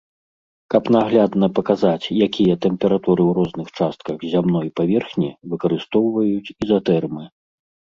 Каб 0.73 0.83
наглядна 0.95 1.49
паказаць, 1.59 2.11
якія 2.27 2.55
тэмпературы 2.67 3.21
ў 3.27 3.31
розных 3.41 3.67
частках 3.79 4.15
зямной 4.35 4.67
паверхні, 4.83 5.29
выкарыстоўваюць 5.57 6.53
ізатэрмы. 6.63 7.23